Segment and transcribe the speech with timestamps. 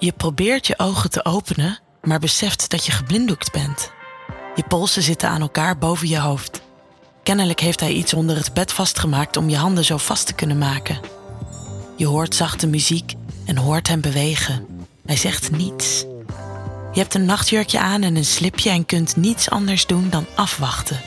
[0.00, 3.92] Je probeert je ogen te openen, maar beseft dat je geblinddoekt bent.
[4.54, 6.60] Je polsen zitten aan elkaar boven je hoofd.
[7.22, 10.58] Kennelijk heeft hij iets onder het bed vastgemaakt om je handen zo vast te kunnen
[10.58, 11.00] maken.
[11.96, 13.14] Je hoort zachte muziek
[13.44, 14.66] en hoort hem bewegen.
[15.06, 16.04] Hij zegt niets.
[16.92, 21.00] Je hebt een nachtjurkje aan en een slipje en kunt niets anders doen dan afwachten.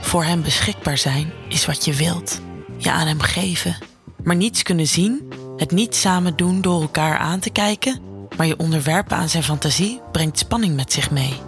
[0.00, 2.40] Voor hem beschikbaar zijn is wat je wilt.
[2.78, 3.76] Je aan hem geven.
[4.22, 8.00] Maar niets kunnen zien, het niet samen doen door elkaar aan te kijken,
[8.36, 11.40] maar je onderwerpen aan zijn fantasie brengt spanning met zich mee.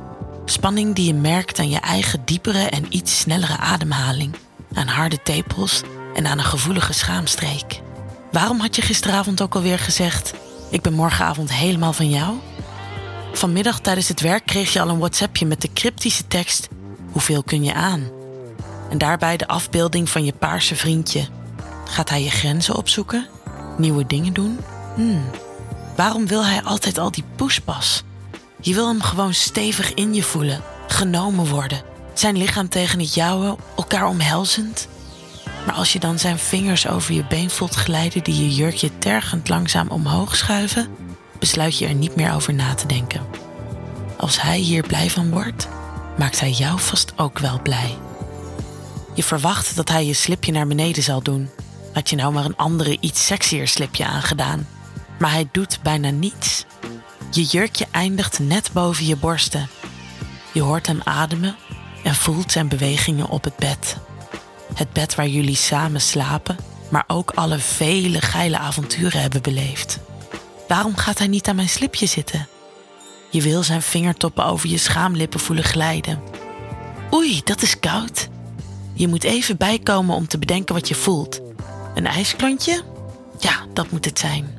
[0.45, 4.35] Spanning die je merkt aan je eigen diepere en iets snellere ademhaling,
[4.75, 5.83] aan harde tepels
[6.15, 7.81] en aan een gevoelige schaamstreek.
[8.33, 10.35] Waarom had je gisteravond ook alweer gezegd:
[10.71, 12.35] Ik ben morgenavond helemaal van jou?
[13.33, 16.69] Vanmiddag tijdens het werk kreeg je al een WhatsAppje met de cryptische tekst:
[17.13, 18.09] Hoeveel kun je aan?
[18.91, 21.29] En daarbij de afbeelding van je paarse vriendje.
[21.85, 23.27] Gaat hij je grenzen opzoeken?
[23.81, 24.59] Nieuwe dingen doen?
[24.95, 25.31] Hmm.
[25.97, 28.03] Waarom wil hij altijd al die poespas?
[28.61, 31.83] Je wil hem gewoon stevig in je voelen, genomen worden.
[32.15, 34.89] Zijn lichaam tegen het jouwe, elkaar omhelzend.
[35.67, 39.49] Maar als je dan zijn vingers over je been voelt glijden die je jurkje tergend
[39.49, 40.89] langzaam omhoog schuiven,
[41.39, 43.21] besluit je er niet meer over na te denken.
[44.17, 45.69] Als hij hier blij van wordt,
[46.19, 47.99] maakt hij jou vast ook wel blij.
[49.15, 51.49] Je verwacht dat hij je slipje naar beneden zal doen.
[51.93, 54.69] Had je nou maar een andere, iets sexier slipje aangedaan.
[55.19, 56.65] Maar hij doet bijna niets.
[57.31, 59.69] Je jurkje eindigt net boven je borsten.
[60.53, 61.57] Je hoort hem ademen
[62.05, 63.97] en voelt zijn bewegingen op het bed.
[64.75, 66.57] Het bed waar jullie samen slapen,
[66.91, 69.99] maar ook alle vele geile avonturen hebben beleefd.
[70.69, 72.49] Waarom gaat hij niet aan mijn slipje zitten?
[73.31, 76.23] Je wil zijn vingertoppen over je schaamlippen voelen glijden.
[77.15, 78.29] Oei, dat is koud.
[78.93, 81.41] Je moet even bijkomen om te bedenken wat je voelt.
[81.95, 82.83] Een ijsklontje?
[83.39, 84.57] Ja, dat moet het zijn.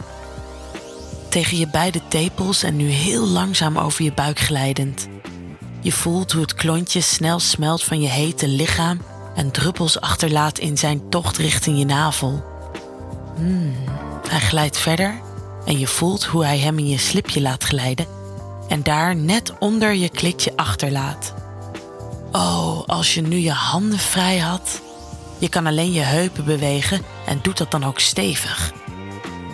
[1.30, 5.08] Tegen je beide tepels en nu heel langzaam over je buik glijdend.
[5.82, 9.02] Je voelt hoe het klontje snel smelt van je hete lichaam
[9.36, 12.44] en druppels achterlaat in zijn tocht richting je navel.
[13.36, 13.76] Hmm,
[14.28, 15.22] hij glijdt verder
[15.66, 18.06] en je voelt hoe hij hem in je slipje laat glijden
[18.68, 21.34] en daar net onder je klitje achterlaat.
[22.32, 24.82] Oh, als je nu je handen vrij had.
[25.42, 28.74] Je kan alleen je heupen bewegen en doet dat dan ook stevig.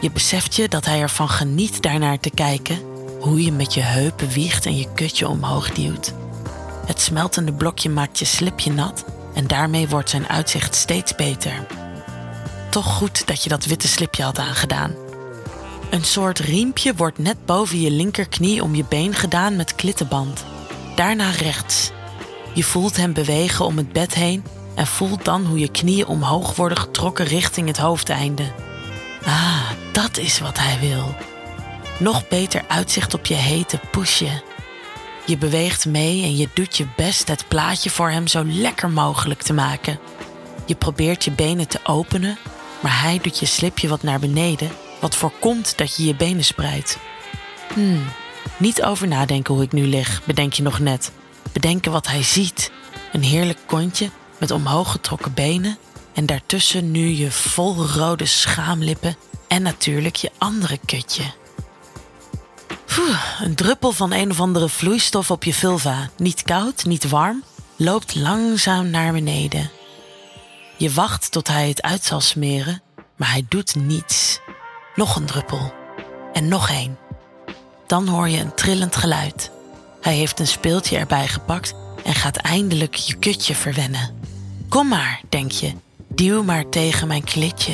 [0.02, 2.80] Je beseft je dat hij ervan geniet daarnaar te kijken,
[3.20, 6.14] hoe je met je heupen wiegt en je kutje omhoog duwt.
[6.86, 11.66] Het smeltende blokje maakt je slipje nat en daarmee wordt zijn uitzicht steeds beter.
[12.70, 14.96] Toch goed dat je dat witte slipje had aangedaan.
[15.90, 20.46] Een soort riempje wordt net boven je linkerknie om je been gedaan met klittenband.
[20.96, 21.92] Daarna rechts.
[22.54, 24.44] Je voelt hem bewegen om het bed heen
[24.78, 28.52] en voelt dan hoe je knieën omhoog worden getrokken richting het hoofdeinde.
[29.26, 31.16] Ah, dat is wat hij wil.
[32.00, 34.42] Nog beter uitzicht op je hete poesje.
[35.26, 39.42] Je beweegt mee en je doet je best het plaatje voor hem zo lekker mogelijk
[39.42, 40.00] te maken.
[40.66, 42.38] Je probeert je benen te openen,
[42.80, 46.98] maar hij doet je slipje wat naar beneden, wat voorkomt dat je je benen spreidt.
[47.74, 48.06] Hmm,
[48.58, 51.12] niet over nadenken hoe ik nu lig, bedenk je nog net.
[51.52, 52.72] Bedenken wat hij ziet.
[53.12, 55.78] Een heerlijk kontje met omhoog getrokken benen
[56.14, 59.18] en daartussen nu je vol rode schaamlippen
[59.48, 61.24] en natuurlijk je andere kutje.
[63.40, 67.44] een druppel van een of andere vloeistof op je vulva, niet koud, niet warm,
[67.76, 69.72] loopt langzaam naar beneden.
[70.78, 72.82] Je wacht tot hij het uit zal smeren,
[73.16, 74.40] maar hij doet niets.
[74.96, 75.74] Nog een druppel.
[76.34, 76.98] En nog één.
[77.88, 79.52] Dan hoor je een trillend geluid.
[80.02, 81.74] Hij heeft een speeltje erbij gepakt
[82.04, 84.17] en gaat eindelijk je kutje verwennen.
[84.70, 85.74] Kom maar, denk je,
[86.08, 87.74] duw maar tegen mijn klitje.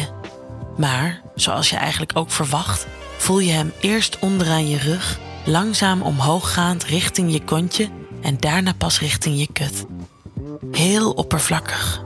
[0.77, 2.87] Maar, zoals je eigenlijk ook verwacht,
[3.17, 7.89] voel je hem eerst onderaan je rug, langzaam omhooggaand richting je kontje
[8.21, 9.85] en daarna pas richting je kut.
[10.71, 12.03] Heel oppervlakkig.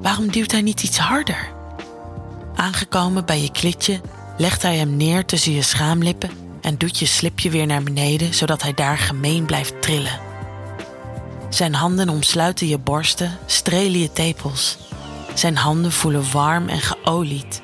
[0.00, 1.48] Waarom duwt hij niet iets harder?
[2.54, 4.00] Aangekomen bij je klitje
[4.36, 6.30] legt hij hem neer tussen je schaamlippen
[6.60, 10.27] en doet je slipje weer naar beneden zodat hij daar gemeen blijft trillen.
[11.48, 14.78] Zijn handen omsluiten je borsten, strelen je tepels.
[15.34, 17.62] Zijn handen voelen warm en geolied.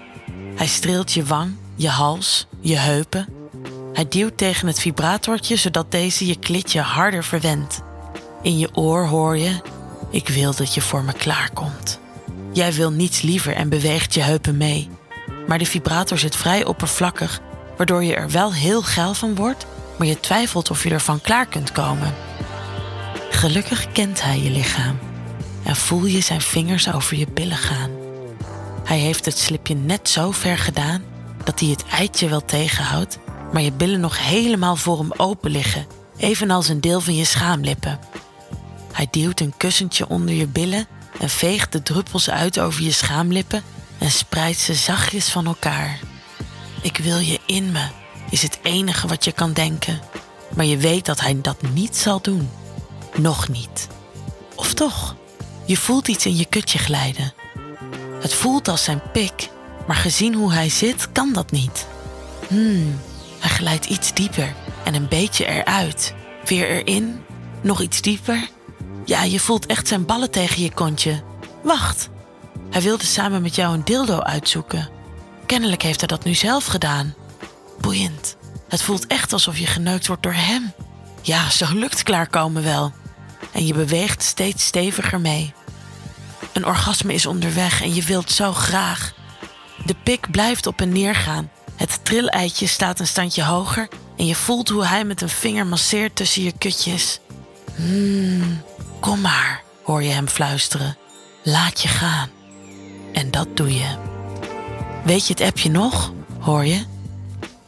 [0.55, 3.29] Hij streelt je wang, je hals, je heupen.
[3.93, 7.81] Hij duwt tegen het vibratortje zodat deze je klitje harder verwendt.
[8.43, 9.61] In je oor hoor je:
[10.11, 12.01] Ik wil dat je voor me klaarkomt.
[12.53, 14.91] Jij wil niets liever en beweegt je heupen mee.
[15.47, 17.41] Maar de vibrator zit vrij oppervlakkig,
[17.77, 19.67] waardoor je er wel heel geil van wordt,
[19.99, 22.15] maar je twijfelt of je ervan klaar kunt komen.
[23.35, 24.99] Gelukkig kent hij je lichaam
[25.63, 27.91] en voel je zijn vingers over je billen gaan.
[28.85, 31.03] Hij heeft het slipje net zo ver gedaan
[31.45, 33.19] dat hij het eitje wel tegenhoudt
[33.55, 35.87] maar je billen nog helemaal voor hem open liggen,
[36.17, 37.99] evenals een deel van je schaamlippen.
[38.93, 40.87] Hij duwt een kussentje onder je billen
[41.21, 43.63] en veegt de druppels uit over je schaamlippen
[43.99, 45.99] en spreidt ze zachtjes van elkaar.
[46.83, 47.87] Ik wil je in me,
[48.31, 50.01] is het enige wat je kan denken.
[50.57, 52.51] Maar je weet dat hij dat niet zal doen.
[53.17, 53.89] Nog niet.
[54.55, 55.17] Of toch?
[55.65, 57.33] Je voelt iets in je kutje glijden.
[58.21, 59.49] Het voelt als zijn pik,
[59.87, 61.87] maar gezien hoe hij zit, kan dat niet.
[62.49, 63.01] Hmm,
[63.39, 66.15] hij glijdt iets dieper en een beetje eruit.
[66.45, 67.23] Weer erin,
[67.61, 68.49] nog iets dieper.
[69.05, 71.23] Ja, je voelt echt zijn ballen tegen je kontje.
[71.63, 72.09] Wacht,
[72.71, 74.89] hij wilde samen met jou een dildo uitzoeken.
[75.47, 77.15] Kennelijk heeft hij dat nu zelf gedaan.
[77.81, 78.37] Boeiend.
[78.69, 80.73] Het voelt echt alsof je geneukt wordt door hem.
[81.23, 82.93] Ja, zo lukt klaarkomen wel.
[83.55, 85.53] En je beweegt steeds steviger mee.
[86.53, 89.15] Een orgasme is onderweg en je wilt zo graag.
[89.85, 91.51] De pik blijft op en neer gaan.
[91.77, 96.17] Het trilleitje staat een standje hoger en je voelt hoe hij met een vinger masseert
[96.17, 97.21] tussen je kutjes.
[97.75, 98.62] Hmm,
[99.01, 100.97] kom maar, hoor je hem fluisteren.
[101.43, 102.29] Laat je gaan.
[103.12, 103.97] En dat doe je.
[105.05, 106.12] Weet je het appje nog?
[106.41, 106.85] Hoor je?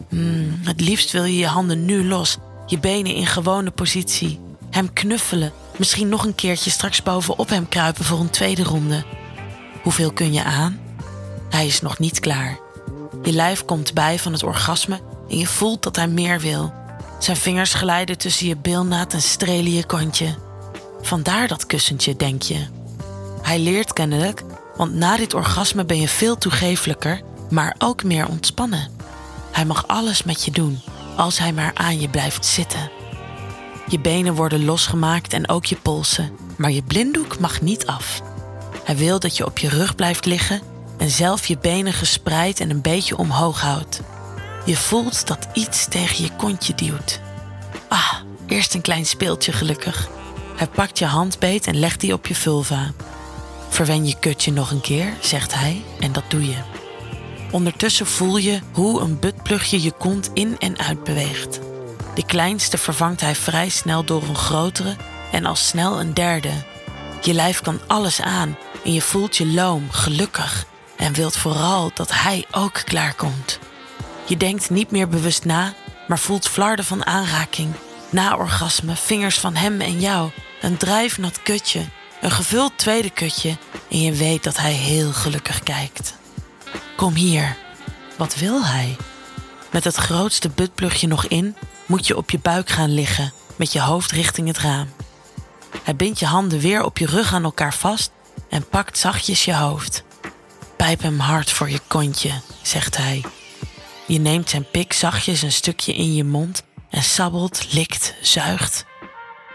[0.08, 2.36] Hmm, het liefst wil je je handen nu los,
[2.66, 4.40] je benen in gewone positie,
[4.70, 9.04] hem knuffelen, misschien nog een keertje straks bovenop hem kruipen voor een tweede ronde.
[9.82, 10.80] Hoeveel kun je aan?
[11.48, 12.58] Hij is nog niet klaar.
[13.22, 16.72] Je lijf komt bij van het orgasme en je voelt dat hij meer wil.
[17.18, 20.34] Zijn vingers glijden tussen je bilnaad en strelen je kontje.
[21.02, 22.66] Vandaar dat kussentje, denk je.
[23.42, 24.42] Hij leert kennelijk,
[24.76, 27.20] want na dit orgasme ben je veel toegefelijker,
[27.50, 28.90] maar ook meer ontspannen.
[29.52, 30.80] Hij mag alles met je doen,
[31.16, 32.90] als hij maar aan je blijft zitten.
[33.88, 38.22] Je benen worden losgemaakt en ook je polsen, maar je blinddoek mag niet af.
[38.84, 40.60] Hij wil dat je op je rug blijft liggen
[40.98, 44.00] en zelf je benen gespreid en een beetje omhoog houdt.
[44.64, 47.20] Je voelt dat iets tegen je kontje duwt.
[47.88, 48.14] Ah,
[48.46, 50.08] eerst een klein speeltje gelukkig.
[50.56, 52.92] Hij pakt je handbeet en legt die op je vulva.
[53.68, 56.56] Verwen je kutje nog een keer, zegt hij, en dat doe je.
[57.50, 61.60] Ondertussen voel je hoe een buttplugje je kont in en uit beweegt.
[62.16, 64.96] De kleinste vervangt hij vrij snel door een grotere
[65.32, 66.52] en al snel een derde.
[67.22, 70.66] Je lijf kan alles aan en je voelt je loom, gelukkig
[70.96, 73.58] en wilt vooral dat hij ook klaarkomt.
[74.26, 75.74] Je denkt niet meer bewust na,
[76.08, 77.74] maar voelt flarden van aanraking,
[78.10, 80.30] na-orgasme, vingers van hem en jou,
[80.60, 81.84] een drijfnat kutje,
[82.20, 83.56] een gevuld tweede kutje
[83.90, 86.14] en je weet dat hij heel gelukkig kijkt.
[86.96, 87.56] Kom hier.
[88.16, 88.96] Wat wil hij?
[89.70, 93.80] Met het grootste buttplugje nog in, moet je op je buik gaan liggen, met je
[93.80, 94.88] hoofd richting het raam.
[95.82, 98.10] Hij bindt je handen weer op je rug aan elkaar vast
[98.50, 100.04] en pakt zachtjes je hoofd.
[100.76, 102.30] Pijp hem hard voor je kontje,
[102.62, 103.24] zegt hij.
[104.06, 108.84] Je neemt zijn pik zachtjes een stukje in je mond en sabbelt, likt, zuigt.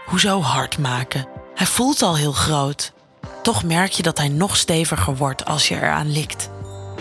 [0.06, 1.26] Hoezo hard maken?
[1.54, 2.92] Hij voelt al heel groot.
[3.42, 6.50] Toch merk je dat hij nog steviger wordt als je eraan likt.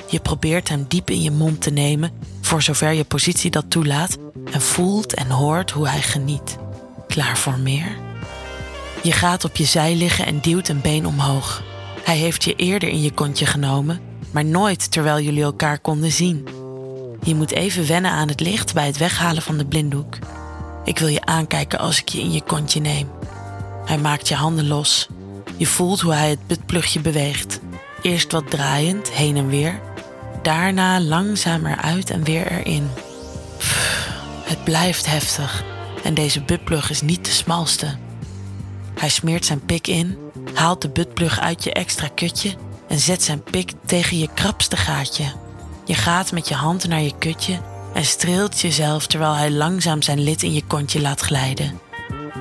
[0.08, 2.12] Je probeert hem diep in je mond te nemen,
[2.52, 4.18] voor zover je positie dat toelaat,
[4.52, 6.58] en voelt en hoort hoe hij geniet.
[7.08, 7.98] Klaar voor meer?
[9.04, 11.64] Je gaat op je zij liggen en duwt een been omhoog.
[12.04, 14.00] Hij heeft je eerder in je kontje genomen,
[14.32, 16.48] maar nooit terwijl jullie elkaar konden zien.
[17.24, 20.18] Je moet even wennen aan het licht bij het weghalen van de blinddoek.
[20.84, 23.10] Ik wil je aankijken als ik je in je kontje neem.
[23.86, 25.08] Hij maakt je handen los.
[25.58, 27.60] Je voelt hoe hij het buttplugje beweegt.
[28.02, 29.80] Eerst wat draaiend, heen en weer.
[30.42, 32.90] Daarna langzaam eruit en weer erin.
[34.44, 35.64] het blijft heftig
[36.04, 37.98] en deze buttplug is niet de smalste.
[38.94, 40.18] Hij smeert zijn pik in,
[40.54, 42.56] haalt de buttplug uit je extra kutje
[42.88, 45.24] en zet zijn pik tegen je krapste gaatje.
[45.86, 47.60] Je gaat met je hand naar je kutje
[47.94, 51.80] en streelt jezelf terwijl hij langzaam zijn lid in je kontje laat glijden.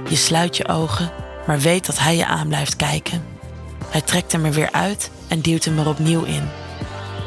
[0.08, 1.10] Je sluit je ogen,
[1.46, 3.22] maar weet dat hij je aan blijft kijken.
[3.86, 6.48] Hij trekt hem er weer uit en duwt hem er opnieuw in.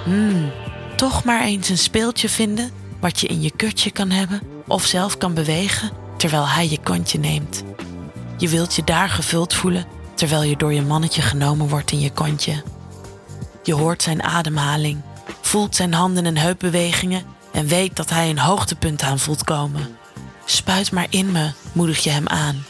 [0.04, 0.52] Hmm,
[0.96, 5.18] toch maar eens een speeltje vinden wat je in je kutje kan hebben of zelf
[5.18, 7.64] kan bewegen terwijl hij je kontje neemt.
[8.38, 12.12] Je wilt je daar gevuld voelen terwijl je door je mannetje genomen wordt in je
[12.12, 12.64] kontje.
[13.64, 15.02] Je hoort zijn ademhaling,
[15.42, 19.98] voelt zijn handen en heupbewegingen en weet dat hij een hoogtepunt aan voelt komen.
[20.46, 22.64] Spuit maar in me, moedig je hem aan.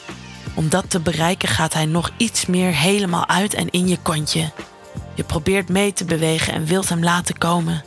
[0.55, 4.51] Om dat te bereiken gaat hij nog iets meer helemaal uit en in je kontje.
[5.15, 7.83] Je probeert mee te bewegen en wilt hem laten komen.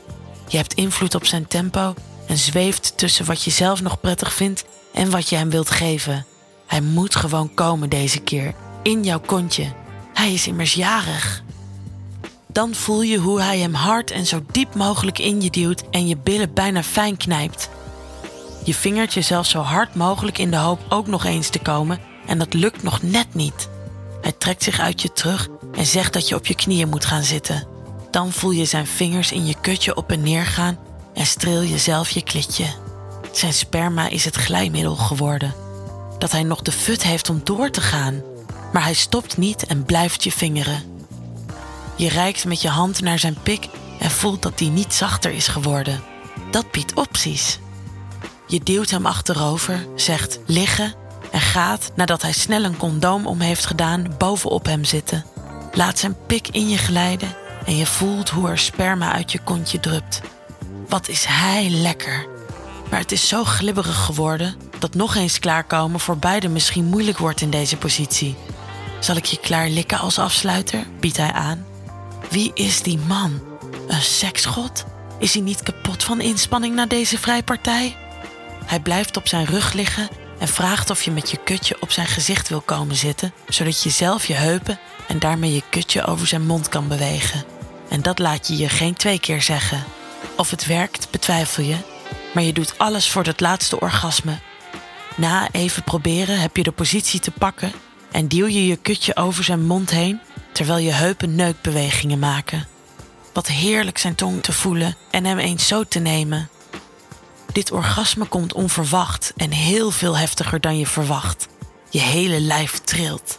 [0.49, 1.95] Je hebt invloed op zijn tempo
[2.27, 6.27] en zweeft tussen wat je zelf nog prettig vindt en wat je hem wilt geven.
[6.67, 9.73] Hij moet gewoon komen deze keer, in jouw kontje.
[10.13, 11.43] Hij is immers jarig.
[12.47, 16.07] Dan voel je hoe hij hem hard en zo diep mogelijk in je duwt en
[16.07, 17.69] je billen bijna fijn knijpt.
[18.65, 22.39] Je vingert jezelf zo hard mogelijk in de hoop ook nog eens te komen en
[22.39, 23.69] dat lukt nog net niet.
[24.23, 27.23] Hij trekt zich uit je terug en zegt dat je op je knieën moet gaan
[27.23, 27.67] zitten.
[28.11, 30.79] Dan voel je zijn vingers in je kutje op en neer gaan
[31.15, 32.67] en streel je zelf je klitje.
[33.33, 35.55] Zijn sperma is het glijmiddel geworden.
[36.19, 38.23] Dat hij nog de fut heeft om door te gaan.
[38.73, 40.83] Maar hij stopt niet en blijft je vingeren.
[41.97, 43.69] Je reikt met je hand naar zijn pik
[43.99, 46.03] en voelt dat die niet zachter is geworden.
[46.51, 47.59] Dat biedt opties.
[48.47, 50.95] Je duwt hem achterover, zegt liggen
[51.31, 55.25] en gaat, nadat hij snel een condoom om heeft gedaan, bovenop hem zitten.
[55.77, 59.81] Laat zijn pik in je glijden en je voelt hoe er sperma uit je kontje
[59.81, 60.21] drupt.
[60.89, 62.27] Wat is hij lekker.
[62.91, 67.41] Maar het is zo glibberig geworden dat nog eens klaarkomen voor beiden misschien moeilijk wordt
[67.41, 68.37] in deze positie.
[69.01, 70.87] Zal ik je klaar likken als afsluiter?
[71.01, 71.67] biedt hij aan.
[72.31, 73.41] Wie is die man?
[73.89, 74.85] Een seksgod?
[75.19, 77.97] Is hij niet kapot van inspanning na deze vrijpartij?
[78.65, 82.07] Hij blijft op zijn rug liggen en vraagt of je met je kutje op zijn
[82.07, 86.47] gezicht wil komen zitten, zodat je zelf je heupen en daarmee je kutje over zijn
[86.47, 87.45] mond kan bewegen.
[87.89, 89.85] En dat laat je je geen twee keer zeggen.
[90.37, 91.77] Of het werkt, betwijfel je,
[92.35, 94.39] maar je doet alles voor dat laatste orgasme.
[95.17, 97.73] Na even proberen heb je de positie te pakken
[98.11, 100.21] en duw je je kutje over zijn mond heen,
[100.53, 102.67] terwijl je heupen neukbewegingen maken.
[103.33, 106.49] Wat heerlijk zijn tong te voelen en hem eens zo te nemen.
[107.53, 111.49] Dit orgasme komt onverwacht en heel veel heftiger dan je verwacht.
[111.91, 113.39] Je hele lijf trilt.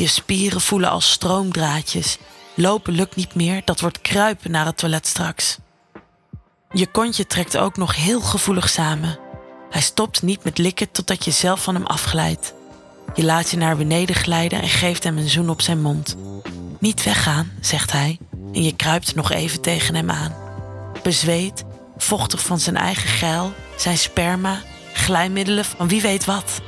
[0.00, 2.18] Je spieren voelen als stroomdraadjes.
[2.54, 5.58] Lopen lukt niet meer, dat wordt kruipen naar het toilet straks.
[6.72, 9.18] Je kontje trekt ook nog heel gevoelig samen.
[9.70, 12.54] Hij stopt niet met likken totdat je zelf van hem afglijdt.
[13.14, 16.16] Je laat je naar beneden glijden en geeft hem een zoen op zijn mond.
[16.78, 18.18] Niet weggaan, zegt hij,
[18.52, 20.34] en je kruipt nog even tegen hem aan.
[21.02, 21.64] Bezweet,
[21.96, 26.60] vochtig van zijn eigen geil, zijn sperma, glijmiddelen van wie weet wat.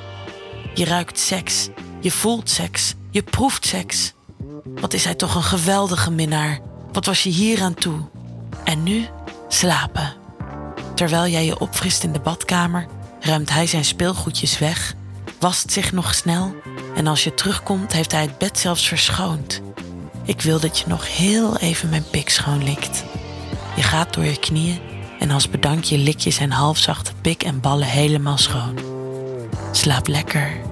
[0.75, 1.69] Je ruikt seks,
[2.03, 4.13] je voelt seks, je proeft seks.
[4.65, 6.59] Wat is hij toch een geweldige minnaar?
[6.93, 7.99] Wat was je hier aan toe?
[8.65, 9.07] En nu
[9.49, 10.13] slapen.
[10.95, 12.87] Terwijl jij je opfrist in de badkamer,
[13.21, 14.95] ruimt hij zijn speelgoedjes weg,
[15.39, 16.55] wast zich nog snel
[16.95, 19.61] en als je terugkomt heeft hij het bed zelfs verschoond.
[20.25, 23.05] Ik wil dat je nog heel even mijn pik schoonlikt.
[23.77, 24.81] Je gaat door je knieën
[25.19, 28.79] en als bedankje lik je zijn halfzachte pik en ballen helemaal schoon.
[29.73, 30.72] Slaap lekker.